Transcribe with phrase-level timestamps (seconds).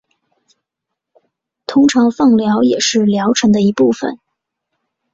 [1.67, 4.17] 通常放疗也是疗程的一部分。